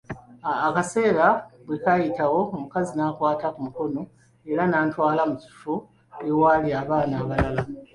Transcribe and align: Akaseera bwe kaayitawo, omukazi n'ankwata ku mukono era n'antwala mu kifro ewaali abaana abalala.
Akaseera 0.67 1.27
bwe 1.65 1.77
kaayitawo, 1.83 2.39
omukazi 2.55 2.91
n'ankwata 2.93 3.47
ku 3.53 3.59
mukono 3.65 4.01
era 4.51 4.63
n'antwala 4.67 5.21
mu 5.29 5.35
kifro 5.43 5.75
ewaali 6.29 6.69
abaana 6.81 7.15
abalala. 7.23 7.61